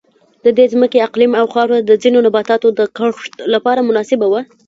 د 0.43 0.47
دې 0.57 0.65
ځمکې 0.73 1.05
اقلیم 1.07 1.31
او 1.39 1.45
خاوره 1.53 1.77
د 1.81 1.91
ځینو 2.03 2.19
نباتاتو 2.25 2.67
د 2.79 2.81
کښت 2.97 3.33
لپاره 3.53 3.85
مناسبه 3.89 4.25
وه. 4.29 4.41